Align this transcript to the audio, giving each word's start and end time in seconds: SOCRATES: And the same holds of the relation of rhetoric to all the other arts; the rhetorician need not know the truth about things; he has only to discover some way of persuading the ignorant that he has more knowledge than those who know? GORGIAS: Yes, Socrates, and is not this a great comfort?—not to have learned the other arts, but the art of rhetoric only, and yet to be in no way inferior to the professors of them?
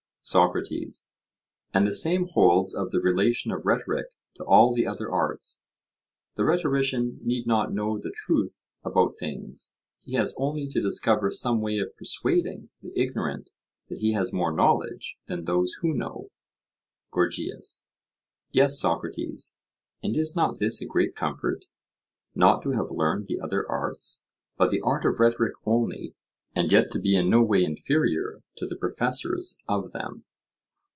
SOCRATES: 0.23 1.07
And 1.73 1.87
the 1.87 1.95
same 1.95 2.27
holds 2.27 2.75
of 2.75 2.91
the 2.91 2.99
relation 3.01 3.51
of 3.51 3.65
rhetoric 3.65 4.05
to 4.35 4.43
all 4.45 4.71
the 4.71 4.85
other 4.85 5.11
arts; 5.11 5.61
the 6.35 6.45
rhetorician 6.45 7.17
need 7.23 7.47
not 7.47 7.73
know 7.73 7.97
the 7.97 8.13
truth 8.15 8.63
about 8.83 9.15
things; 9.17 9.73
he 9.99 10.13
has 10.13 10.35
only 10.37 10.67
to 10.67 10.79
discover 10.79 11.31
some 11.31 11.59
way 11.59 11.79
of 11.79 11.95
persuading 11.97 12.69
the 12.83 12.93
ignorant 12.95 13.49
that 13.89 13.97
he 13.97 14.13
has 14.13 14.31
more 14.31 14.53
knowledge 14.53 15.17
than 15.25 15.45
those 15.45 15.73
who 15.81 15.91
know? 15.91 16.29
GORGIAS: 17.09 17.87
Yes, 18.51 18.79
Socrates, 18.79 19.57
and 20.03 20.15
is 20.15 20.35
not 20.35 20.59
this 20.59 20.81
a 20.83 20.85
great 20.85 21.15
comfort?—not 21.15 22.61
to 22.61 22.71
have 22.73 22.91
learned 22.91 23.25
the 23.25 23.41
other 23.41 23.67
arts, 23.67 24.23
but 24.55 24.69
the 24.69 24.81
art 24.81 25.03
of 25.03 25.19
rhetoric 25.19 25.53
only, 25.65 26.13
and 26.53 26.69
yet 26.69 26.91
to 26.91 26.99
be 26.99 27.15
in 27.15 27.29
no 27.29 27.41
way 27.41 27.63
inferior 27.63 28.43
to 28.57 28.65
the 28.65 28.75
professors 28.75 29.57
of 29.69 29.93
them? 29.93 30.25